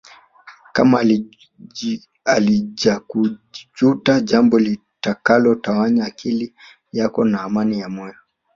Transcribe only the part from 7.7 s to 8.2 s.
ya moyo